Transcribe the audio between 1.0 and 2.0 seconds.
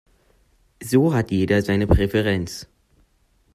hat jeder seine